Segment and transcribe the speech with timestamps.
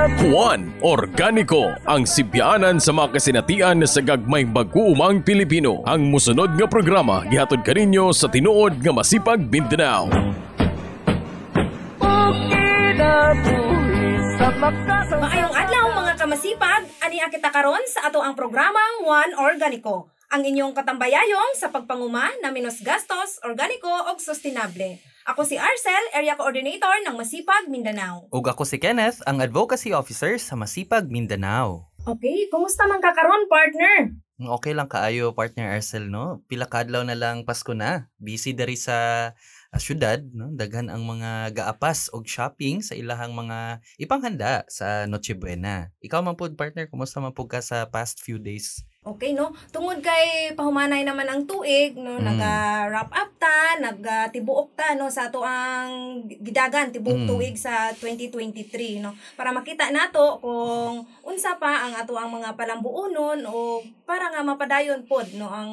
[0.00, 5.84] Juan Organiko ang sibyanan sa mga kasinatian sa gagmay mag-uumang Pilipino.
[5.84, 10.08] Ang musunod nga programa gihatod kaninyo sa tinuod nga masipag Mindanao.
[15.20, 20.08] Maayong adlaw mga kamasipag, ani kita karon sa ato ang programang One Organico.
[20.32, 24.96] Ang inyong katambayayong sa pagpanguma na minus gastos, organiko ug sustainable.
[25.28, 28.24] Ako si Arcel, Area Coordinator ng Masipag, Mindanao.
[28.32, 31.92] Ug ako si Kenneth, ang Advocacy Officer sa Masipag, Mindanao.
[32.08, 34.16] Okay, kumusta man ka karon, partner?
[34.40, 36.40] Okay lang kaayo, partner Arcel, no?
[36.48, 38.08] Pila kadlaw na lang Pasko na.
[38.16, 39.30] Busy diri sa
[39.68, 40.48] uh, syudad, no?
[40.56, 45.92] Daghan ang mga gaapas og shopping sa ilahang mga ipanghanda sa Noche Buena.
[46.00, 48.80] Ikaw man pud partner, kumusta man pud ka sa past few days?
[49.00, 49.56] Okay, no?
[49.72, 52.20] Tungod kay pahumanay naman ang tuig, no?
[52.20, 52.24] Mm.
[52.36, 55.08] Naga-wrap up ta, nagatibuok ta, no?
[55.08, 57.28] Sa ato ang gidagan, tibuok Mm.
[57.32, 59.16] tuig sa 2023, no?
[59.40, 65.08] Para makita nato kung unsa pa ang ato ang mga palambuonon o para nga mapadayon
[65.08, 65.48] pod, no?
[65.48, 65.72] Ang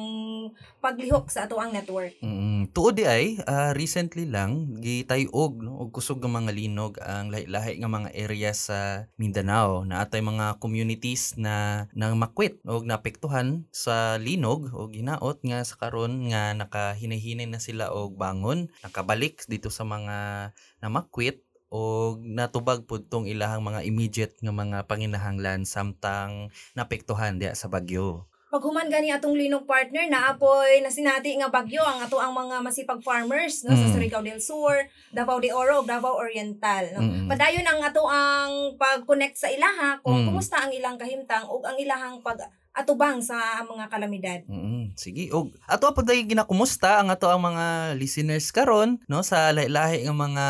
[0.78, 2.14] paglihok sa ato ang network.
[2.22, 7.30] Mm, tuod di ay ah, recently lang gitayog no og kusog nga mga linog ang
[7.34, 13.66] lahi-lahi nga mga area sa Mindanao na atay mga communities na nang makwit og naapektuhan
[13.74, 19.70] sa linog og ginaot nga sa karon nga nakahinay-hinay na sila og bangon nakabalik dito
[19.70, 27.36] sa mga namakwit og natubag pud tong ilahang mga immediate nga mga panginahanglan samtang naapektuhan
[27.36, 28.27] diya sa bagyo.
[28.48, 32.64] Paghuman gani atong linog partner na apoy na sinati nga bagyo ang ato ang mga
[32.64, 33.92] masipag farmers no sa Mm.
[33.92, 34.72] Surigao del Sur,
[35.12, 37.04] Davao de Oro, Davao Oriental no.
[37.04, 37.28] Mm-mm.
[37.28, 40.32] Padayon ang ato ang pag-connect sa ilaha kung Mm.
[40.32, 42.40] kumusta ang ilang kahimtang ug ang ilahang pag
[42.72, 44.40] atubang sa mga kalamidad.
[44.46, 45.28] Mm, sige.
[45.34, 50.14] Og ato pa day ginakumusta ang ato ang mga listeners karon no sa lahi-lahi nga
[50.14, 50.46] mga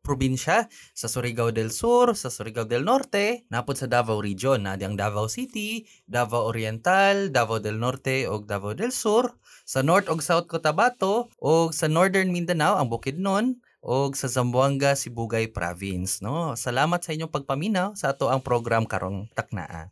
[0.00, 4.98] probinsya sa Surigao del Sur, sa Surigao del Norte, napod sa Davao Region, na ang
[4.98, 10.50] Davao City, Davao Oriental, Davao del Norte ug Davao del Sur, sa North ug South
[10.50, 16.52] Cotabato ug sa Northern Mindanao ang Bukidnon ug sa Zamboanga, Sibugay Province, no.
[16.58, 19.88] Salamat sa inyong pagpaminaw sa ato ang program karong taknaa.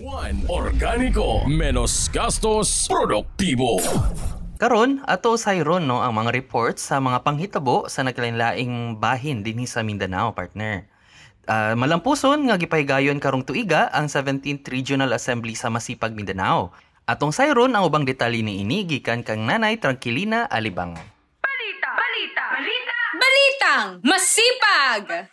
[0.00, 3.76] Juan Organiko menos gastos produktibo.
[4.60, 9.80] Karon ato sayron no ang mga reports sa mga panghitabo sa naglain-laing bahin dinhi sa
[9.80, 10.84] Mindanao partner.
[11.48, 16.76] Ah, malampuson nga gipahigayon karong tuiga ang 17th Regional Assembly sa Masipag Mindanao.
[17.08, 20.92] Atong sayron ang ubang detalye niini gikan kang Nanay Tranquilina Alibang.
[23.16, 25.32] Balitang Masipag!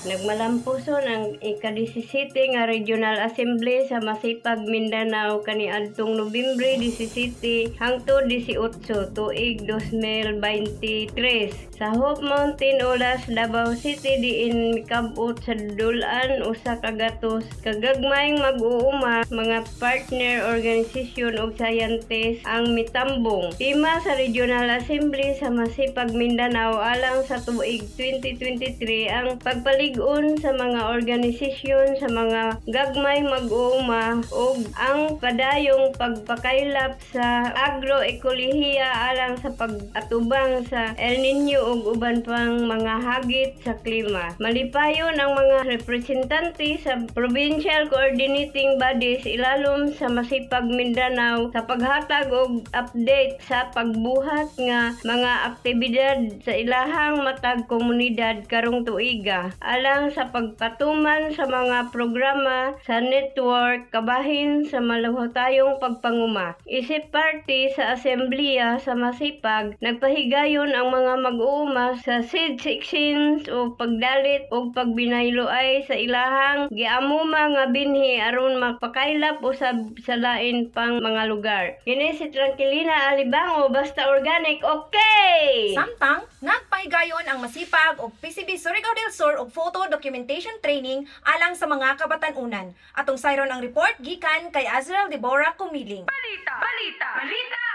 [0.00, 8.80] Nagmalampuson ang ika-17 nga Regional Assembly sa Masipag, Mindanao kaniadtong Nobyembre 17 hangtod 18
[9.12, 17.48] tuig 2023 sa Hope Mountain Olas, Davao City diin mikabot sa dulan usa ka gatos.
[17.64, 23.56] Kagagmayng mag-uuma mga partner organisasyon ug scientist ang mitambong.
[23.56, 30.88] Tema sa Regional Assembly sa Masipag, Mindanao alang sa tuig 2023 ang pagpalig-on sa mga
[30.88, 40.96] organisasyon sa mga gagmay mag-uuma ug ang padayong pagpakaylap sa agroekolohiya alang sa pag-atubang sa
[40.96, 44.32] El Nino ug uban pang mga hagit sa klima.
[44.40, 52.64] Malipayon ang mga representante sa provincial coordinating bodies ilalom sa Masipag Mindanao sa paghatag og
[52.72, 61.34] update sa pagbuhat nga mga aktibidad sa ilahang matag komunidad karong tuiga alang sa pagpatuman
[61.34, 66.54] sa mga programa sa network kabahin sa maluhotayong pagpanguma.
[66.70, 74.46] Isip party sa asembleya sa Masipag, nagpahigayon ang mga mag-uuma sa seed sections o pagdalit
[74.54, 81.64] o pagbinayloay sa ilahang giamuma nga binhi aron magpakaylap usab sa lain pang mga lugar.
[81.82, 85.72] Kini si Tranquilina Alibango basta organic okay.
[85.72, 91.64] Samtang nagpahigayon ang masipag og PCB Surigao del Sur og photo documentation training alang sa
[91.64, 92.76] mga kabatan-unan.
[92.92, 96.04] Atong sayron ang report gikan kay Azrael Deborah Kumiling.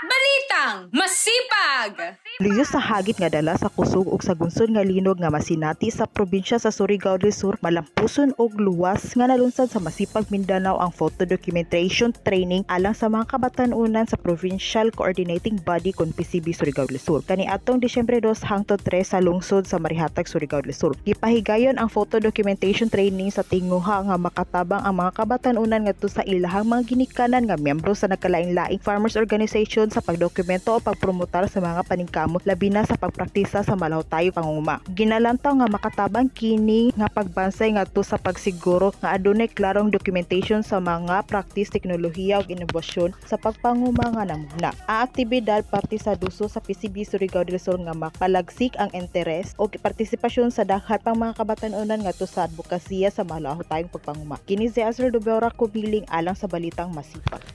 [0.05, 2.21] Balitang Masipag!
[2.43, 6.03] Luyos sa hagit nga dala sa kusog ug sa gunsod nga linog nga masinati sa
[6.03, 11.23] probinsya sa Surigao del Sur malampuson og luwas nga nalunsad sa Masipag Mindanao ang photo
[11.23, 17.23] documentation training alang sa mga kabatan-unan sa Provincial Coordinating Body kon PCB Surigao del Sur.
[17.23, 20.91] Kani atong Disyembre 2 hangtod 3 sa lungsod sa Marihatag Surigao del Sur.
[21.07, 26.19] Gipahigayon ang ang photo documentation training sa tinguha nga makatabang ang mga kabatanunan ngadto sa
[26.27, 31.87] ilahang mga ginikanan nga miyembro sa nagkalain-laing farmers organization sa pagdokumento o pagpromotar sa mga
[31.87, 34.83] paningkamot labi na sa pagpraktisa sa malahutayo panguma.
[34.99, 41.23] Ginalantaw nga makatabang kini nga pagbansay ngadto sa pagsiguro nga adunay klarong documentation sa mga
[41.23, 44.75] practice, teknolohiya ug inobasyon sa pagpanguma nga namuna.
[44.91, 49.71] Ang aktibidad parte sa duso sa PCB Surigao del Sur nga mapalagsik ang interes o
[49.71, 54.41] partisipasyon sa daghat pang mga kabatanunan ngadto sa advokasya sa malahutayong pagpanguma.
[54.49, 57.45] Kini si Azra Dubera kubiling alang sa balitang masipag.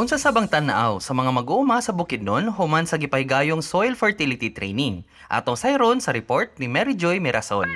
[0.00, 5.04] Unsa sabang tanaw sa mga mag-uuma sa Bukidnon human sa gipaygayong soil fertility training.
[5.28, 7.68] Atong sayron sa report ni Mary Joy Mirasol.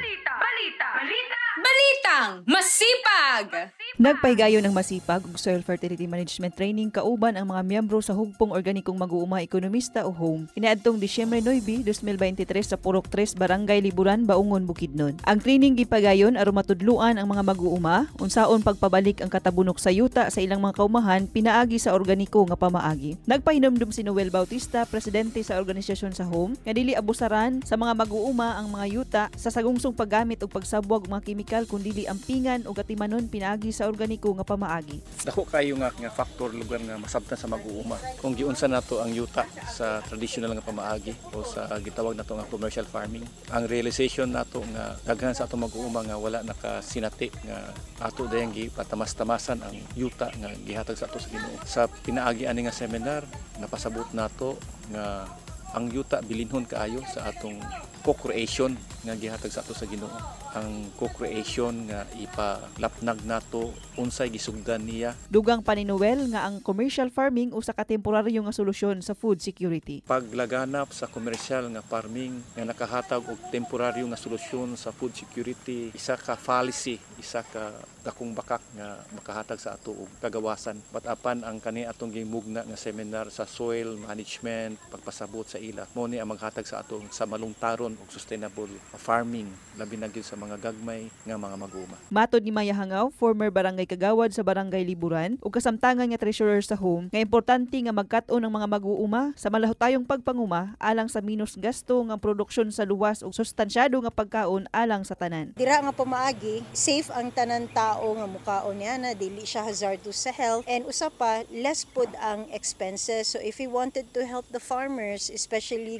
[2.04, 3.72] Balitang masipag.
[3.96, 8.92] Nagpahigayon ng masipag ug soil fertility management training kauban ang mga miyembro sa hugpong organikong
[8.92, 15.16] mag-uuma ekonomista o home inaadtong Disyembre 9, 2023 sa Purok 3 Barangay Liburan, Baungon, Bukidnon.
[15.24, 20.44] Ang training gipagayon aron matudluan ang mga mag-uuma unsaon pagpabalik ang katabunok sa yuta sa
[20.44, 23.16] ilang mga kaumahan pinaagi sa organiko nga pamaagi.
[23.24, 28.60] Nagpahinomdom si Noel Bautista, presidente sa organisasyon sa home, nga dili abusaran sa mga mag-uuma
[28.60, 33.70] ang mga yuta sa sagungsong paggamit og pagsabwag mga kimikal kundi ampingan o gatimanon pinaagi
[33.70, 34.98] sa organiko nga pamaagi.
[35.22, 39.46] dako kayo nga nga factor lugar nga masabtan sa mag-uuma kung giunsa nato ang yuta
[39.70, 43.22] sa traditional nga pamaagi o sa gitawag nato nga commercial farming
[43.54, 47.70] ang realization nato nga daghan sa ato mag-uuma nga wala nakasinati nga
[48.02, 52.74] ato dayang gipatamas-tamasan ang yuta nga gihatag sa ato sa Ginoo sa pinaagi ani nga
[52.74, 53.22] seminar
[53.62, 54.58] napasabot nato
[54.90, 55.30] nga
[55.74, 57.58] ang yuta bilinhon kaayo sa atong
[58.04, 60.12] co-creation nga gihatag sa ato sa Ginoo.
[60.52, 65.16] Ang co-creation nga ipalapnag nato unsay gisugdan niya.
[65.32, 69.40] Dugang pa ni Noel nga ang commercial farming usa ka temporaryo nga solusyon sa food
[69.40, 70.04] security.
[70.04, 76.14] paglaganap sa komersyal nga farming nga nakahatag og temporaryo nga solusyon sa food security isa
[76.20, 77.72] ka fallacy isa ka
[78.04, 82.76] dakong bakak nga makahatag sa ato og kagawasan but apan ang kani atong gimugna nga
[82.76, 87.96] seminar sa soil management pagpasabot sa ila mo ni ang maghatag sa ato sa malungtaron
[87.96, 88.68] og sustainable
[88.98, 89.48] farming
[89.80, 93.88] labi na gyud sa mga gagmay nga mga mag-uuma Matod ni Maya Hangaw, former barangay
[93.88, 98.52] kagawad sa barangay Liburan, ug kasamtangan nga treasurer sa home, nga importante nga magkat-on ang
[98.52, 103.96] mga mag-uuma sa malahutayong pagpanguma alang sa minus gasto nga produksyon sa luwas ug sustansyado
[104.04, 105.56] nga pagkaon alang sa tanan.
[105.56, 110.32] Dira nga pamaagi, safe ang tanan tao nga mukaon niya na dili siya hazardous sa
[110.34, 113.32] health and usa pa less pud ang expenses.
[113.32, 115.53] So if we wanted to help the farmers, especially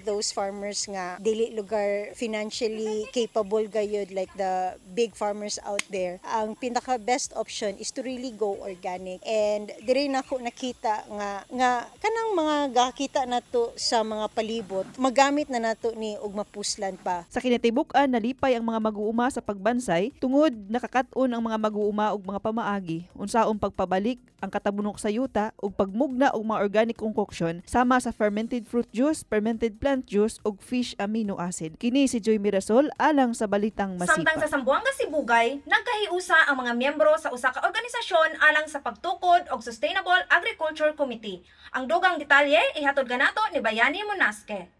[0.04, 6.54] those farmers nga dili lugar financially capable gayud like the big farmers out there, ang
[6.58, 9.22] pinaka best option is to really go organic.
[9.26, 15.50] And diri na ko nakita nga nga kanang mga gakita nato sa mga palibot, magamit
[15.50, 17.26] na nato ni og mapuslan pa.
[17.30, 22.40] Sa kinatibuk-an nalipay ang mga mag-uuma sa pagbansay tungod nakakat-on ang mga mag-uuma ug mga
[22.40, 28.12] pamaagi unsaong pagpabalik ang katabunok sa yuta ug pagmugna og mga organic concoction sama sa
[28.12, 31.75] fermented fruit juice, fermented plant juice ug fish amino acid.
[31.82, 34.46] Kini si Joy Mirasol alang sa balitang Samtang sa masipa.
[34.46, 40.22] Sambuanga Sibugay, nagkahiusa ang mga miyembro sa usa ka organisasyon alang sa pagtukod og Sustainable
[40.31, 41.42] Agriculture Committee.
[41.75, 44.70] Ang dugang detalye ihatod kanato ni Bayani Monaske.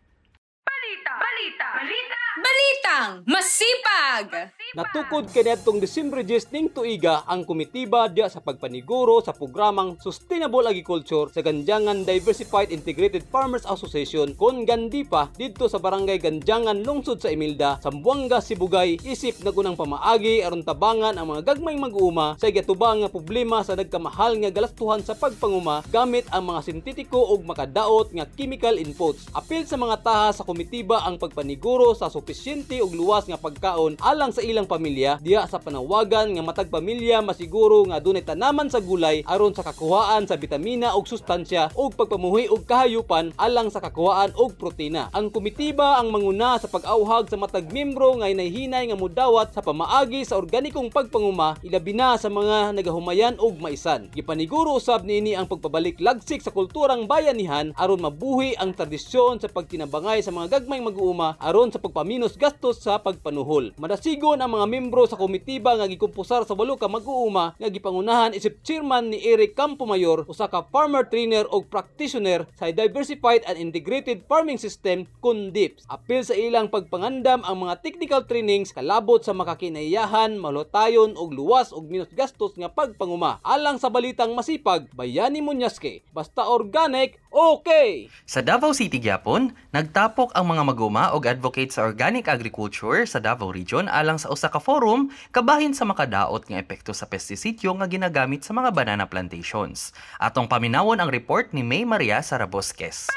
[2.35, 4.51] Balitang masipag.
[4.75, 11.31] Natukod kaniadtong Disyembre 10 ning tuiga ang komitiba diya sa pagpaniguro sa programang Sustainable Agriculture
[11.31, 17.79] sa Ganjangan Diversified Integrated Farmers Association kon Gandipa didto sa barangay Ganjangan lungsod sa Emilda,
[17.79, 23.63] Sambuanga, Sibugay isip nagunang pamaagi aron tabangan ang mga gagmayng mag-uuma sa igatubang nga problema
[23.63, 29.31] sa nagkamahal nga galastuhan sa pagpanguma gamit ang mga sintetiko ug makadaot nga chemical inputs.
[29.31, 34.37] Apil sa mga taha sa komitiba ang pagpaniguro sa supisyente ug luwas nga pagkaon alang
[34.37, 39.25] sa ilang pamilya diya sa panawagan nga matag pamilya masiguro nga dunay tanaman sa gulay
[39.25, 44.61] aron sa kakuhaan sa bitamina ug sustansya ug pagpamuhi og kahayupan alang sa kakuhaan og
[44.61, 45.09] protina.
[45.17, 50.27] Ang komitiba ang manguna sa pag-awhag sa matag membro nga inahinay nga mudawat sa pamaagi
[50.27, 54.13] sa organikong pagpanguma ilabi na sa mga nagahumayan og maisan.
[54.13, 60.21] Gipaniguro usab niini ang pagpabalik lagsik sa kulturang bayanihan aron mabuhi ang tradisyon sa pagtinabangay
[60.21, 63.79] sa mga gagmayng mag-uuma aron sa pagpaminos gastos sa pagpanuhol.
[63.79, 68.59] Madasigon ang mga membro sa komitiba nga gikumpusar sa walo ka mag-uuma nga gipangunahan isip
[68.67, 74.59] chairman ni Eric Campomayor usa ka farmer trainer ug practitioner sa Diversified and Integrated Farming
[74.59, 75.87] System kun DIPS.
[75.87, 81.87] Apil sa ilang pagpangandam ang mga technical trainings kalabot sa makakinayahan, malutayon ug luwas ug
[81.87, 83.39] minus gastos nga pagpanguma.
[83.47, 88.07] Alang sa balitang masipag, Bayani Munyaske, basta organic, Okay!
[88.31, 93.53] Sa Davao City gyapon, nagtapok ang mga maguma og advocate sa organic agriculture sa Davao
[93.53, 98.41] Region alang sa usa ka forum kabahin sa makadaot nga epekto sa pestisidyo nga ginagamit
[98.41, 99.93] sa mga banana plantations.
[100.17, 103.13] Atong paminawon ang report ni May Maria Sarabosques.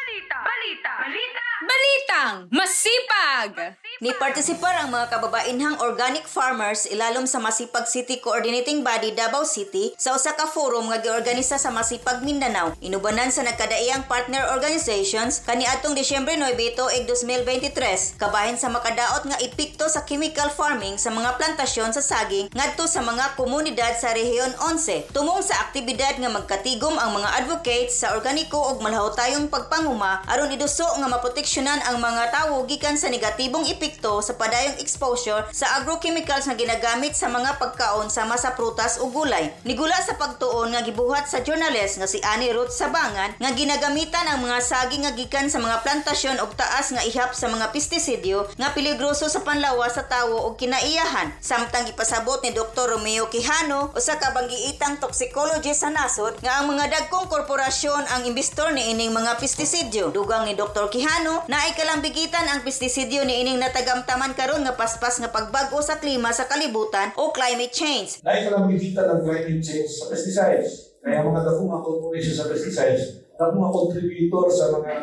[1.68, 3.76] Balitang masipag!
[3.98, 9.92] Ni partisipar ang mga kababainhang organic farmers ilalom sa Masipag City Coordinating Body Davao City
[9.98, 12.78] sa usa ka forum nga giorganisa sa Masipag Mindanao.
[12.78, 19.90] Inubanan sa nagkadaiyang partner organizations kaniadtong Disyembre 9 tuig 2023 kabahin sa makadaot nga epekto
[19.90, 25.10] sa chemical farming sa mga plantasyon sa saging ngadto sa mga komunidad sa rehiyon 11
[25.10, 30.86] tumong sa aktibidad nga magkatigom ang mga advocates sa organiko ug malahutayong pagpanguma aron iduso
[30.86, 31.10] nga
[31.58, 37.18] maproteksyonan ang mga tawo gikan sa negatibong epekto sa padayong exposure sa agrochemicals nga ginagamit
[37.18, 39.50] sa mga pagkaon sama sa prutas ug gulay.
[39.66, 44.46] Nigula sa pagtuon nga gibuhat sa journalist nga si Annie Ruth Sabangan nga ginagamitan ang
[44.46, 48.70] mga saging nga gikan sa mga plantasyon og taas nga ihap sa mga pestisidyo nga
[48.78, 51.34] peligroso sa panlawas sa tawo ug kinaiyahan.
[51.42, 52.94] Samtang ipasabot ni Dr.
[52.94, 58.70] Romeo Quijano usa ka banggiitang toxicologist sa nasod nga ang mga dagkong korporasyon ang imbestor
[58.78, 60.14] ni ining mga pestisidyo.
[60.14, 60.92] Dugang ni Dr.
[60.94, 66.00] Quijano na ay kalambigitan ang pestisidyo ni ining natagamtaman karon nga paspas nga pagbag-o sa
[66.00, 68.20] klima sa kalibutan o climate change.
[68.20, 71.00] Dahil ka lang bibita ng climate change sa pesticides.
[71.00, 74.94] Kaya mga dako nga corporation sa pesticides, dako nga contributor sa mga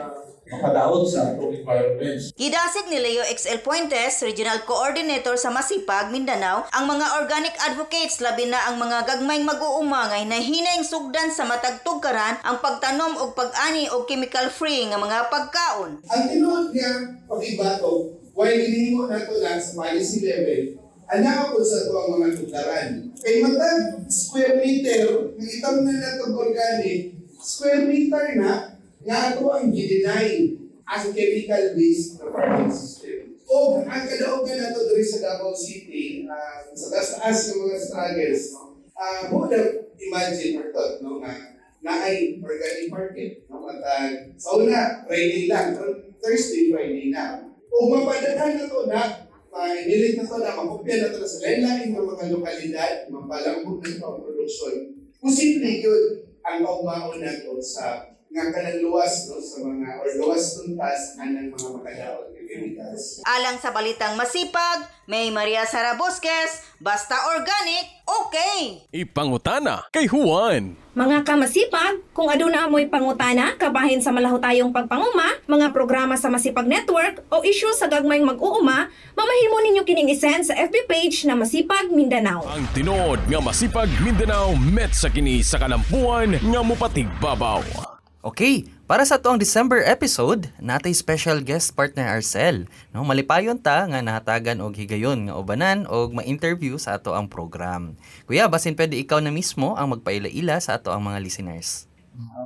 [0.49, 2.21] makadaot sa atong environment.
[2.37, 8.49] Gidasig ni Leo XL Puentes, Regional Coordinator sa Masipag, Mindanao, ang mga organic advocates labi
[8.49, 13.89] na ang mga gagmayng mag-uumangay na hinayang sugdan sa matag tugkaran ang pagtanom og pag-ani
[13.89, 16.05] og chemical free nga mga pagkaon.
[16.05, 16.93] Ang tinuod niya
[17.25, 22.29] pag-ibato, while hinimo na ito lang sa policy level, anak po sa ito ang mga
[22.37, 22.89] tugkaran.
[23.25, 28.74] Kay matag square meter, ng itam na na itong organic, square meter na,
[29.05, 33.37] nga ato ang gideny as chemical based na farming system.
[33.45, 38.43] O ang kalooban na ito diri sa Davao City, uh, sa taas-taas ng mga struggles,
[38.57, 38.81] no?
[38.97, 39.61] uh, mo na
[40.01, 43.45] imagine or thought, no, nga na ay organic market.
[43.53, 43.69] No?
[43.69, 44.09] At uh,
[44.41, 45.77] sa una, Friday lang,
[46.17, 47.45] Thursday, Friday na.
[47.69, 51.93] O mapadaghan na to na, mainilit na to na, makopya na to na sa lain-lain
[51.93, 54.77] ng mga lokalidad, mapalambot na ito ang produksyon.
[55.21, 56.05] Posible yun
[56.41, 61.55] ang kaumaon na to sa nga kanang luwas no sa mga or luwas tuntas anang
[61.55, 62.19] mga
[62.51, 63.23] chemicals.
[63.23, 68.83] Alang sa balitang masipag, may Maria Sara Bosques, basta organic, okay!
[68.91, 70.75] Ipangutana kay Juan.
[70.99, 77.23] Mga kamasipag, kung aduna amoy pangutana kabahin sa malahutayong pagpanguma, mga programa sa Masipag Network
[77.35, 82.47] o issue sa gagmayng mag-uuma, mamahimo ninyo kining isend sa FB page na Masipag Mindanao.
[82.47, 87.94] Ang tinuod nga masipag Mindanao met sa kini sa kalampuan nga mupatig babaw.
[88.25, 92.65] Okay, para sa tuang December episode, natay special guest partner Arcel.
[92.89, 98.01] No, malipayon ta nga nahatagan og higayon nga ubanan og ma-interview sa ato ang program.
[98.25, 101.85] Kuya, basin pwede ikaw na mismo ang magpaila-ila sa ato ang mga listeners.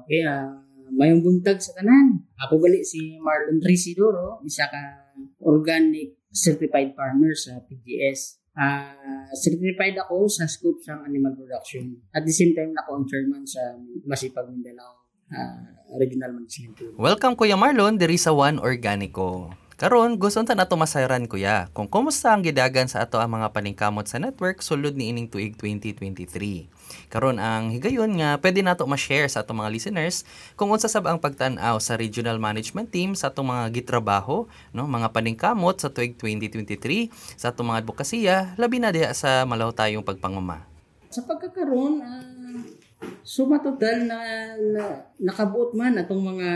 [0.03, 0.51] Okay, uh,
[0.99, 2.27] mayong buntag sa tanan.
[2.43, 4.83] Ako gali si Marlon Trisidoro, isa ka
[5.47, 8.43] organic certified farmer sa PGS.
[8.59, 12.03] Uh, certified ako sa scope sa animal production.
[12.11, 15.57] At the same time, ako ang chairman sa Masipag Mindanao uh,
[15.97, 16.93] regional management tool.
[16.97, 19.53] Welcome Kuya Marlon diri sa One Organico.
[19.79, 24.11] Karon gusto ta nato masayran kuya kung kumusta ang gidagan sa ato ang mga paningkamot
[24.11, 26.67] sa network sulod ni ining tuig 2023.
[27.07, 30.27] Karon ang higayon nga pwede nato ma-share sa ato mga listeners
[30.59, 35.15] kung unsa sab ang pagtan-aw sa regional management team sa atong mga gitrabaho, no, mga
[35.15, 40.67] paningkamot sa tuig 2023 sa atong mga advokasya labi na diha sa malaw tayong pagpanguma.
[41.07, 42.38] Sa pagkakaroon, uh,
[43.23, 44.21] Suma total na,
[44.59, 44.85] na
[45.23, 46.51] nakabuot man atong mga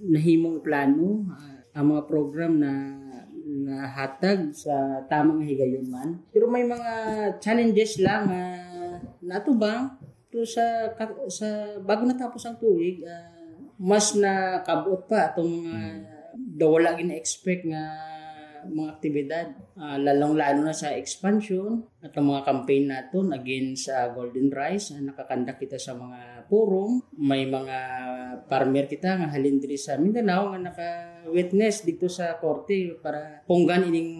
[0.00, 2.72] nahimong plano, uh, ang mga program na
[3.50, 6.22] nahatag sa tamang higayon man.
[6.30, 6.92] Pero may mga
[7.42, 9.96] challenges lang uh, natubang
[10.30, 10.94] to sa
[11.26, 15.78] sa bago natapos ang tuig uh, mas nakabuot pa atong mga
[16.36, 17.82] dawala gina-expect nga
[18.68, 19.46] mga aktibidad,
[19.80, 24.92] uh, lalong-lalo na sa expansion at ang mga campaign naton against sa uh, Golden Rice
[24.92, 27.00] na nakakandak kita sa mga forum.
[27.16, 27.76] May mga
[28.46, 34.12] farmer kita nga halin diri sa Mindanao nga naka-witness dito sa korte para punggan ining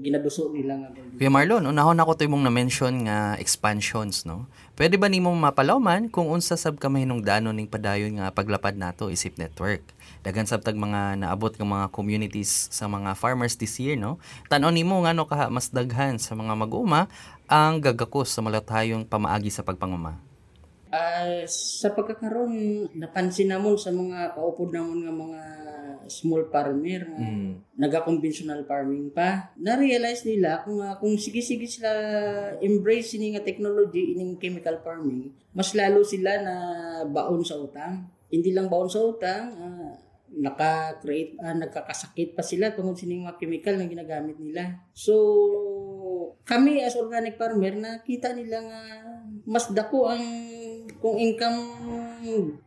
[0.00, 4.46] ginaduso nila nga Golden Kuya Marlon, unahon ako to imong na-mention nga expansions, no?
[4.72, 9.36] Pwede ba nimo mapalawman kung unsa sab ka mahinungdanon ning padayon nga paglapad nato isip
[9.36, 9.84] network?
[10.22, 14.22] Dagan sab tag mga naabot ng mga communities sa mga farmers this year, no?
[14.46, 17.08] Tan-on nimo ngano kaha mas daghan sa mga mag-uma
[17.48, 20.20] ang gagakos sa malatayong pamaagi sa pagpanguma.
[20.92, 25.42] Ah, sa pagkakaroon napansin namon sa mga kaupod namon nga mga
[26.12, 27.28] small farmer nga
[27.80, 31.90] naga-conventional farming pa na-realize nila kung ah, kung sige-sige sila
[32.60, 36.54] embrace ini nga technology ining chemical farming mas lalo sila na
[37.08, 39.96] baon sa utang hindi lang baon sa utang ah,
[40.36, 44.80] naka-create ah, nagkakasakit pa sila tungod sa mga chemical na ginagamit nila.
[44.96, 45.14] So
[46.42, 48.80] kami as organic farmer nakita nila nga
[49.46, 50.24] mas dako ang
[50.98, 51.58] kung income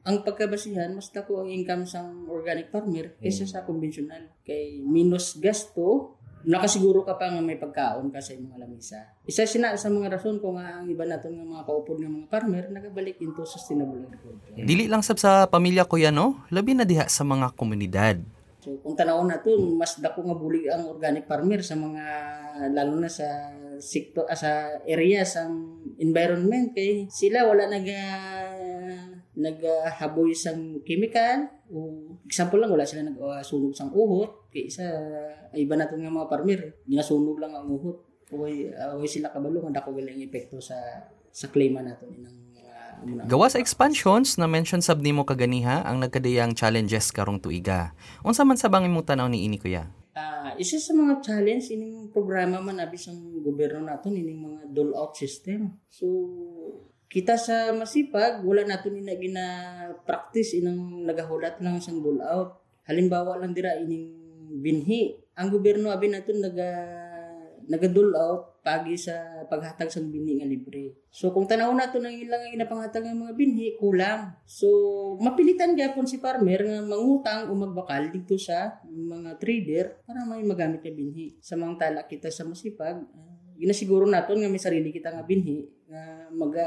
[0.03, 4.31] ang pagkabasihan mas dako ang income sang organic farmer kaysa sa conventional.
[4.45, 6.14] Kay minus gasto
[6.45, 9.01] nakasiguro ka pa nga may pagkaon ka sa imong lamisa.
[9.25, 12.27] Isa sina sa mga rason kung nga ang iba naton nga mga kaupod nga mga
[12.29, 14.53] farmer nagabalik into sustainable agriculture.
[14.53, 16.45] Dili lang sab sa pamilya ko yan, no?
[16.53, 18.21] Labi na diha sa mga komunidad.
[18.65, 22.03] So kung tanawon nato mas dako nga buli ang organic farmer sa mga
[22.73, 27.85] lalo na sa sektor ah, sa area sang environment kay sila wala nag
[29.35, 31.79] naghaboy sang chemical o
[32.23, 34.87] example lang wala sila nagsunog sang uhot kay isa
[35.51, 39.93] iba naton nga mga farmer ginasunog lang ang uhot Uy, uh, sila kabalo nga dako
[39.93, 40.75] gali ang epekto sa
[41.29, 42.37] sa klima naton inang
[43.05, 47.91] mga Gawa sa expansions na mention sab nimo kaganiha ang nagkadayang challenges karong tuiga.
[48.23, 49.91] Unsa man sa bangin mong tanaw ni ini kuya?
[50.15, 54.95] Ah, isa sa mga challenge ining programa man abis ang gobyerno naton ining mga dole
[54.95, 55.75] out system.
[55.91, 56.07] So
[57.15, 59.45] kita sa masipag wala nato ni na gina
[60.03, 62.59] practice inang nagahulat lang sang dole out.
[62.91, 64.11] Halimbawa lang dira ining
[64.59, 65.15] binhi.
[65.39, 66.75] Ang gobyerno abi naton naga
[67.71, 71.07] naga dole out pagi sa paghatag sang binhi nga libre.
[71.07, 74.35] So kung tanaw nato nang ilang nga ginapanghatag nga mga binhi kulang.
[74.43, 74.67] So
[75.23, 80.83] mapilitan gyapon si farmer nga mangutang o magbakal dito sa mga trader para may magamit
[80.83, 81.39] nga binhi.
[81.39, 85.63] Sa mga tala kita sa masipag, uh, ginasiguro naton nga may sarili kita nga binhi
[85.87, 86.65] nga maga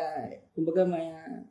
[0.57, 1.07] kumbaga may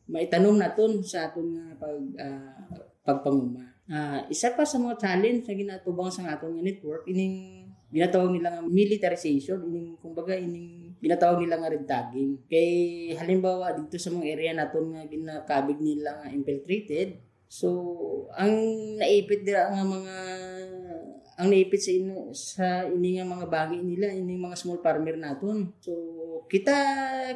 [0.09, 2.77] maitanom naton sa aton nga pag uh,
[3.07, 3.63] pagpanguma.
[3.87, 8.51] Uh, isa pa sa mga challenge na ginatubang sa aton nga network ining ginatawag nila
[8.51, 14.27] nga militarization ining kumbaga ining ginatawag nila nga red tagging kay halimbawa dito sa mga
[14.27, 17.67] area naton nga ginakabig nila nga infiltrated so
[18.35, 18.51] ang
[18.99, 20.15] naipit dira nga mga
[21.37, 25.69] ang naipit sa ino, sa ini nga mga bagi nila ini mga small farmer naton
[25.77, 25.93] so
[26.49, 26.73] kita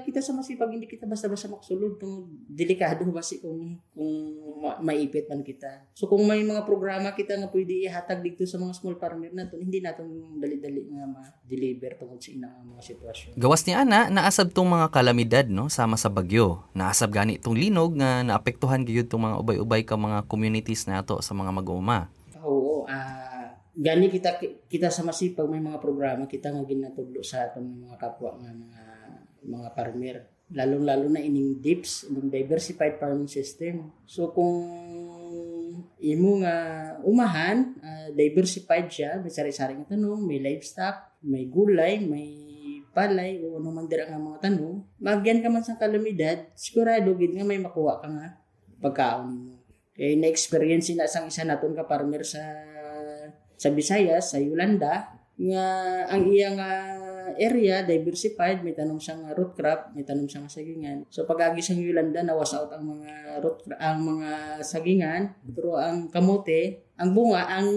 [0.01, 4.11] kita sa masipag hindi kita basta-basta maksulod tong delikado basi kung kung
[4.57, 8.57] ma- maipit man kita so kung may mga programa kita nga pwede ihatag dito sa
[8.57, 13.61] mga small farmer naton hindi naton dali-dali nga ma-deliver tungod sa inang mga sitwasyon Gawas
[13.69, 16.65] ni ana naasab tong mga kalamidad no sama sa bagyo.
[16.73, 21.31] Naasab gani tong linog nga naapektuhan gyud tong mga ubay-ubay ka mga communities nato sa
[21.37, 22.09] mga mag-uuma.
[22.41, 23.30] Oo, ah
[23.71, 24.35] gani kita
[24.67, 28.81] kita sa masipag may mga programa kita nga ginatudlo sa atong mga kapwa nga mga
[29.41, 30.15] mga farmer.
[30.51, 33.95] Lalong lalo na ining DIPS ining diversified farming system.
[34.03, 34.67] So kung
[36.01, 36.55] imo nga
[37.05, 42.27] umahan uh, diversified siya may sari-sari nga tanong may livestock may gulay may
[42.91, 47.37] palay o ano man dira nga mga tanong magyan ka man sa kalamidad sigurado gid
[47.37, 48.27] nga may makuha ka nga
[48.81, 49.60] pagkaon mo
[49.95, 52.41] kay na-experience na sang isa naton ka farmer sa
[53.61, 55.65] sa Visayas, sa Yolanda, nga
[56.09, 61.05] ang iyang uh, area diversified, may tanong siyang root crop, may tanong siyang sagingan.
[61.13, 64.29] So pagagi sa Yolanda nawas out ang mga root ang mga
[64.65, 67.69] sagingan, pero ang kamote, ang bunga, ang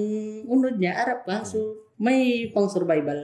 [0.48, 1.44] unod niya arap ka.
[1.44, 3.20] So may pang survival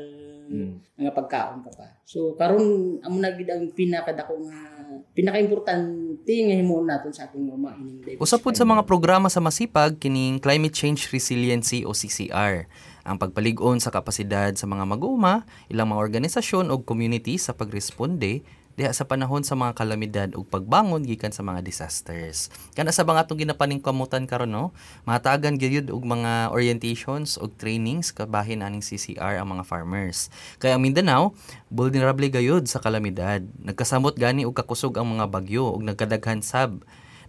[0.48, 1.00] mm.
[1.00, 1.88] nga pagkaon ka pa.
[2.04, 4.79] So karon amo na gid ang pinakadako nga
[5.16, 10.38] pinaka-importante nga himuon naton sa ating mga ining Usap sa mga programa sa masipag kining
[10.38, 12.70] Climate Change Resiliency o CCR.
[13.04, 18.44] Ang pagpalig-on sa kapasidad sa mga mag-uuma, ilang mga organisasyon o community sa pagresponde
[18.80, 22.48] diha sa panahon sa mga kalamidad ug pagbangon gikan sa mga disasters.
[22.72, 24.72] Kana sa mga atong ginapaning kamutan karon no,
[25.04, 30.32] mahatagan gyud og mga orientations og trainings kabahin aning CCR ang mga farmers.
[30.56, 31.36] Kaya ang Mindanao
[31.68, 33.44] vulnerable gayud sa kalamidad.
[33.60, 36.80] Nagkasamot gani og kakusog ang mga bagyo ug nagkadaghan sab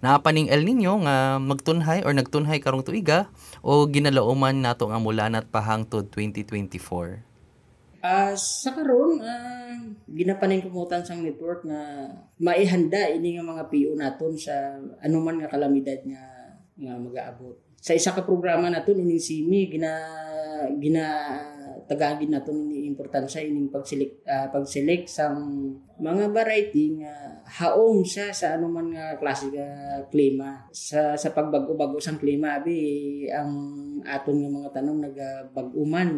[0.01, 3.29] naapaning El Nino nga magtunhay or nagtunhay karong tuiga
[3.61, 7.21] o ginalauman nato nga mulanat pa hangtod 2024.
[8.01, 14.33] Uh, sa karon uh, ginapaning kumutan sang network nga maihanda ini nga mga PO naton
[14.35, 16.23] sa anuman nga kalamidad nga
[16.77, 17.55] nga mag-aabot.
[17.81, 19.91] Sa isa ka programa naton ining simi gina
[20.77, 21.05] gina
[21.89, 25.39] tagagin naton ini importansya ining pagsilik uh, pagselect sang
[25.97, 32.21] mga variety nga haom siya sa anuman nga klase nga klima sa sa pagbago-bago sang
[32.21, 33.51] klima abi ang
[34.05, 36.09] aton nga mga tanom nagabag-uman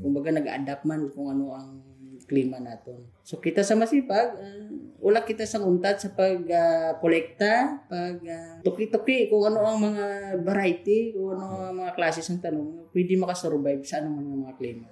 [0.00, 1.89] kumbaga nag-adapt man kung ano ang
[2.30, 3.02] klima naton.
[3.26, 4.70] So kita sa masipag, uh,
[5.02, 10.06] wala kita sa untat sa pag uh, kolekta, pag uh, tuki-tuki kung ano ang mga
[10.46, 14.86] variety, kung ano ang mga klase ng tanong, pwede makasurvive sa anong mga klima.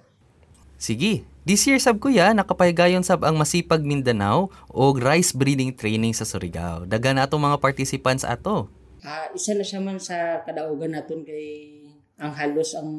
[0.79, 6.23] Sige, this year sab kuya nakapahigayon sab ang Masipag Mindanao o rice breeding training sa
[6.27, 6.83] Surigao.
[6.87, 8.71] Daga na atong mga participants ato.
[8.99, 11.79] Uh, isa na siya man sa kadaugan naton kay
[12.19, 12.91] ang halos ang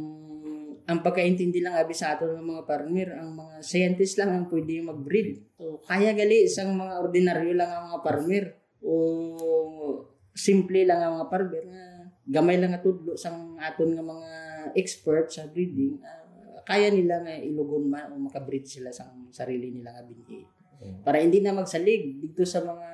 [0.90, 4.82] ang pagkaintindi lang abi sa aton ng mga farmer, ang mga scientist lang ang pwede
[4.82, 5.54] mag-breed.
[5.54, 8.44] So, kaya gali isang mga ordinaryo lang ang mga farmer
[8.82, 8.94] o
[10.34, 11.84] simple lang ang mga farmer nga
[12.26, 14.30] gamay lang nga tudlo sang aton nga mga
[14.74, 16.02] expert sa breeding.
[16.02, 20.42] Uh, kaya nila nga ilugon man o makabreed sila sa sarili nila nga binhi.
[21.04, 22.88] Para hindi na magsalig dito sa mga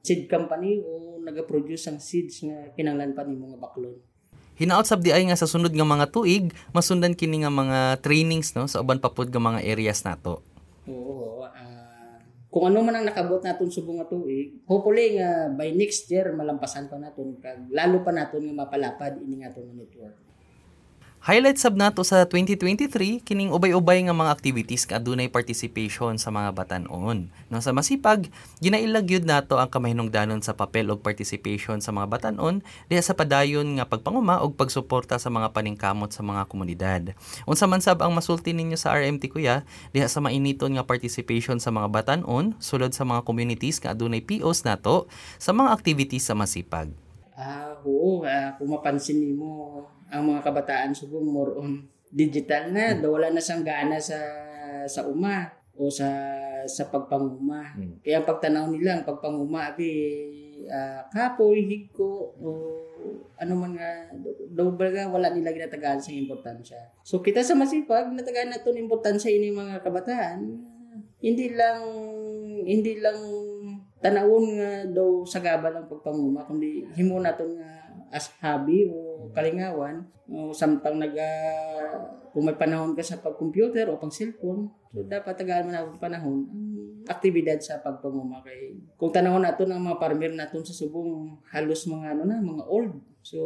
[0.00, 3.98] seed company o nagaproduce ang seeds nga kinanglan pa ni mga baklon.
[4.56, 8.64] Hinaot sab ay nga sa sunod nga mga tuig, masundan kini nga mga trainings no
[8.64, 10.40] sa uban papud nga mga areas nato.
[10.88, 11.44] Oo.
[11.44, 12.16] Uh,
[12.48, 16.88] kung ano man ang nakabot naton subong nga tuig, hopefully nga by next year malampasan
[16.88, 20.25] pa naton kag lalo pa naton nga mapalapad ini nga network.
[21.26, 26.54] Highlight sab nato sa 2023 kining ubay-ubay nga mga activities nga adunay participation sa mga
[26.54, 27.34] batan-on.
[27.50, 28.30] No sa masipag,
[28.62, 33.66] ginailag gyud nato ang kamahinungdanon sa papel og participation sa mga batan-on diha sa padayon
[33.74, 37.02] nga pagpanguma og pagsuporta sa mga paningkamot sa mga komunidad.
[37.42, 41.74] Unsa man sab ang masulti ninyo sa RMT kuya diha sa mainiton nga participation sa
[41.74, 45.10] mga batan-on sulod sa mga communities nga adunay POs nato
[45.42, 46.94] sa mga activities sa masipag.
[47.34, 49.82] Ah, oo, uh, kung mapansin nimo
[50.16, 53.04] ang mga kabataan subong more on digital na, hmm.
[53.04, 54.18] wala na siyang gana sa
[54.86, 56.08] sa uma o sa
[56.66, 57.76] sa pagpanguma.
[57.76, 58.00] Hmm.
[58.02, 59.92] Kaya ang pagtanaw nila, ang pagpanguma, abi,
[60.66, 62.48] uh, kapoy, higko, o
[63.38, 64.10] ano man nga,
[64.50, 66.80] daw baga wala nila ginatagaan sa importansya.
[67.06, 70.42] So kita sa masipag, natagaan na ito importansya ini mga kabataan,
[71.22, 71.80] hindi lang,
[72.66, 73.20] hindi lang
[74.00, 80.06] tanawon nga daw sa gaba lang pagpanguma, kundi himo na nga as hobby o kalingawan
[80.26, 81.90] o samtang nag uh,
[82.34, 86.46] kung may panahon ka sa pag-computer o pag-cellphone so dapat tagaan mo na ang panahon
[86.50, 86.66] ang
[87.06, 92.18] aktibidad sa pagpanguma kay kung tanawon nato ng mga farmer naton sa subong halos mga
[92.18, 92.98] ano na mga old.
[93.22, 93.38] So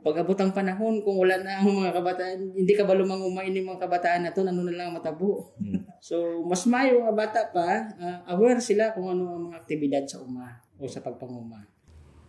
[0.00, 3.64] pag abot ang panahon kung wala na ang mga kabataan hindi ka ba lumanguma ini
[3.64, 5.52] mga kabataan naton ano na lang matabo.
[5.60, 5.84] Hmm.
[6.00, 10.24] so mas mayo nga bata pa uh, aware sila kung ano ang mga aktibidad sa
[10.24, 11.71] uma o sa pagpanguma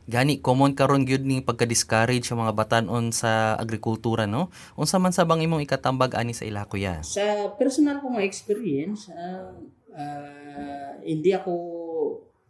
[0.04, 4.52] Gani common karon gyud ning pagka-discourage sa mga batan-on sa agrikultura no.
[4.76, 7.00] Unsa man sa bang imong ikatambag ani sa ila kuya?
[7.08, 9.56] Sa personal ko nga experience, uh,
[9.96, 11.54] uh, hindi ako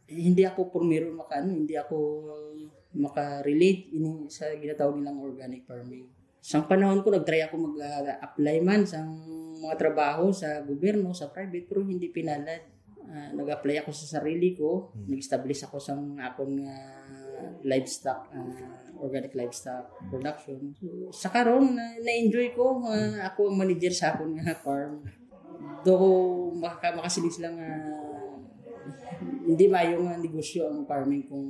[0.10, 1.98] hindi ako formero makano, hindi ako
[2.94, 6.06] maka-relate ini sa ginatawag nilang organic farming.
[6.44, 9.02] Sa panahon ko nagtry ako mag-apply man sa
[9.64, 12.70] mga trabaho sa gobyerno, sa private pero hindi pinalad.
[13.04, 15.12] Uh, nag-apply ako sa sarili ko, hmm.
[15.12, 15.94] nag-establish ako sa
[16.34, 17.23] akong uh,
[17.64, 20.72] livestock uh, organic livestock production.
[20.80, 25.04] So, sa karon na, na-enjoy ko uh, ako ang manager sa akong nga farm.
[25.84, 25.96] Do
[26.56, 27.70] makaka makasilig sila nga
[29.44, 31.48] hindi mayo nga negosyo ang farming kung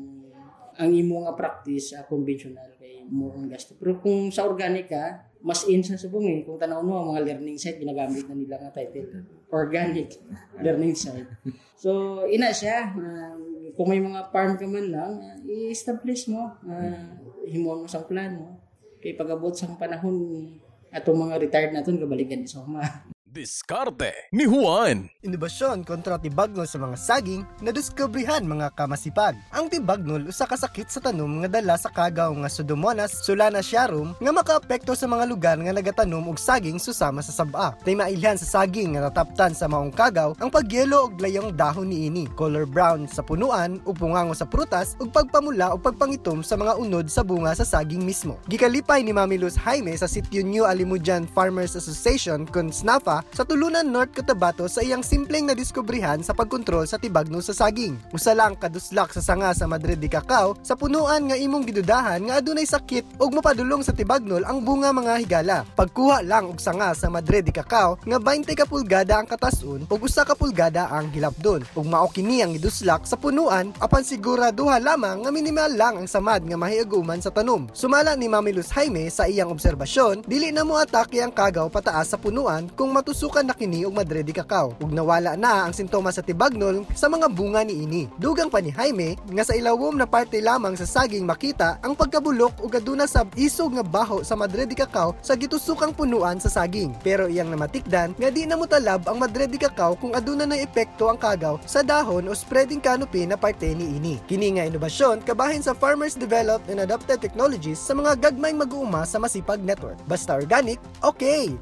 [0.74, 3.78] ang imo nga practice uh, conventional kay more on gasto.
[3.78, 6.40] Pero kung sa organic ka, mas in sa subong eh.
[6.42, 9.28] Kung tanaw mo, ang mga learning site, ginagamit na nila nga title.
[9.52, 10.18] Organic
[10.66, 11.30] learning site.
[11.78, 12.96] So, ina siya.
[12.96, 15.12] Uh, kung may mga farm ka man lang,
[15.50, 17.06] i-establish mo, uh,
[17.50, 18.62] himon mo sa plano.
[19.02, 20.48] Kay pagabot sa panahon,
[20.94, 22.86] atong mga retired naton kabalikan sa uma.
[23.34, 25.10] Diskarte ni Juan.
[25.26, 29.34] Inobasyon kontra tibagnol sa mga saging na diskubrihan mga kamasipag.
[29.50, 34.14] Ang tibagnol usa ka sakit sa tanom nga dala sa kagaw nga Pseudomonas solana sharum
[34.22, 37.74] nga makaapekto sa mga lugar nga nagatanom og saging susama sa saba.
[37.82, 42.30] Tay mailhan sa saging nga nataptan sa maong kagaw ang pagyelo og layong dahon niini,
[42.38, 47.10] color brown sa punuan ug pungango sa prutas ug pagpamula o pagpangitom sa mga unod
[47.10, 48.38] sa bunga sa saging mismo.
[48.46, 53.88] Gikalipay ni Mami Luz Jaime sa sitio New Alimujan Farmers Association kun SNAFA sa Tulunan
[53.88, 57.96] North Cotabato sa iyang simpleng nadiskubrihan sa pagkontrol sa tibagno sa saging.
[58.12, 62.44] Usa lang kaduslak sa sanga sa Madrid de Cacao sa punuan nga imong gidudahan nga
[62.44, 65.58] adunay sakit ug mapadulong sa tibagnol ang bunga mga higala.
[65.78, 70.00] Pagkuha lang og sanga sa Madrid de Cacao nga 20 ka pulgada ang katasun ug
[70.04, 71.64] usa ka pulgada ang hilapdon.
[71.78, 76.42] Ug mao kini ang iduslak sa punuan apan siguraduha lamang nga minimal lang ang samad
[76.44, 77.70] nga mahiaguman sa tanom.
[77.78, 82.16] Sumala ni Mami Luz Jaime sa iyang obserbasyon, dili na mo atake ang kagaw pataas
[82.16, 85.74] sa punuan kung matus gitusukan na kini og madre di kakao ug nawala na ang
[85.78, 88.10] sintomas sa tibagnol sa mga bunga ni ini.
[88.18, 92.58] Dugang pa ni Jaime nga sa ilawom na parte lamang sa saging makita ang pagkabulok
[92.66, 96.90] ug aduna sa isog nga baho sa madre di kakao sa gitusukang punuan sa saging.
[97.06, 101.06] Pero iyang namatikdan nga di na mutalab ang madre di kakao kung aduna na epekto
[101.06, 104.18] ang kagaw sa dahon o spreading canopy na parte ni ini.
[104.26, 109.22] Kini nga inobasyon kabahin sa Farmers Developed and Adopted Technologies sa mga gagmayng mag-uuma sa
[109.22, 110.02] Masipag Network.
[110.10, 111.54] Basta organic, okay!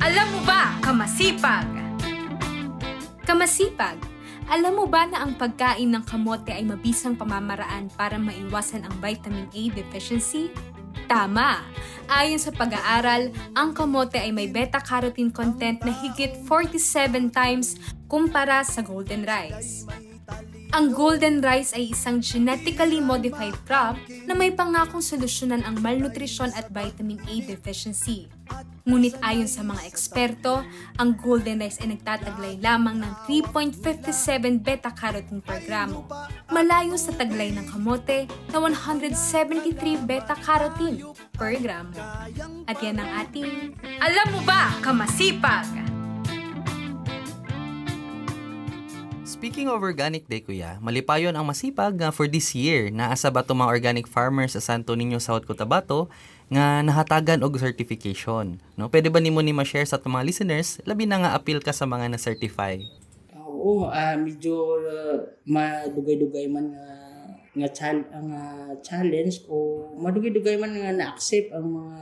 [0.00, 1.68] Alam mo ba, kamasipag?
[3.28, 4.00] Kamasipag,
[4.48, 9.48] alam mo ba na ang pagkain ng kamote ay mabisang pamamaraan para maiwasan ang vitamin
[9.52, 10.48] A deficiency?
[11.04, 11.60] Tama!
[12.08, 17.76] Ayon sa pag-aaral, ang kamote ay may beta-carotene content na higit 47 times
[18.08, 19.84] kumpara sa golden rice.
[20.72, 26.72] Ang golden rice ay isang genetically modified crop na may pangakong solusyonan ang malnutrisyon at
[26.72, 28.32] vitamin A deficiency.
[28.82, 30.66] Ngunit ayon sa mga eksperto,
[30.98, 36.10] ang golden rice ay nagtataglay lamang ng 3.57 beta-carotene per gramo,
[36.50, 40.98] malayo sa taglay ng kamote na 173 beta-carotene
[41.30, 41.94] per gramo.
[42.66, 46.01] At yan ang ating Alam mo ba, kamasipag?
[49.42, 53.42] Speaking of organic day kuya, malipayon ang masipag nga for this year na asa ba
[53.42, 56.06] mga organic farmers sa Santo Niño South Cotabato
[56.46, 58.62] nga nahatagan og certification.
[58.78, 61.90] No, pwede ba nimo ni ma-share sa mga listeners labi na nga appeal ka sa
[61.90, 62.78] mga na-certify?
[63.34, 66.86] Oo, ah, medyo uh, madugay-dugay man nga
[67.58, 71.98] nga chal- ang ah, challenge o madugay-dugay man nga na-accept ang mga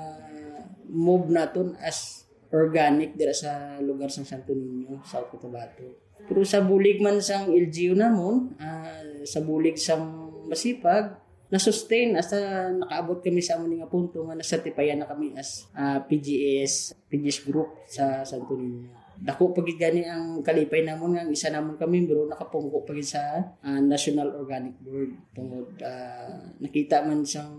[0.92, 6.09] move naton as organic dira sa lugar sa Santo Niño, South Cotabato.
[6.26, 13.18] Pero sa bulig man sang LGU namon, ah, sa bulig sang masipag, na-sustain asa nakaabot
[13.18, 18.22] kami sa among nga punto nga na-certifyan na kami as ah, PGS, PGS group sa
[18.22, 18.94] Santo Niño.
[19.20, 23.22] Dako pagid gani ang kalipay namon nga isa namon ka membro nakapungko pagid sa
[23.66, 27.52] ah, National Organic Board tungod ah, nakita man siyang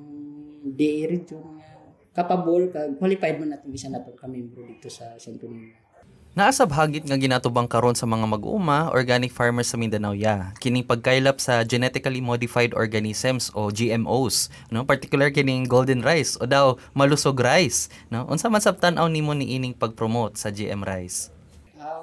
[0.63, 1.69] DA region nga
[2.15, 5.90] kapabol kag qualified man natong isa naton ka membro dito sa Santo Niño.
[6.31, 10.55] Naasab hagit nga ginatubang karon sa mga mag-uuma organic farmers sa Mindanao ya.
[10.63, 14.87] Kining pagkaylap sa genetically modified organisms o GMOs, no?
[14.87, 18.23] Particular kining golden rice o daw malusog rice, no?
[18.31, 21.35] Unsa man sabtan-aw nimo ni ining pag-promote sa GM rice?
[21.75, 21.99] Ah,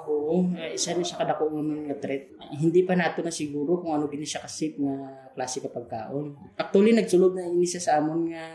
[0.61, 2.29] Eh, isa na siya kadako nga threat.
[2.53, 6.53] Hindi pa nato na siguro kung ano gini siya kasip nga klase ka pagkaon.
[6.53, 8.45] Actually nagsulod na ini sa amon nga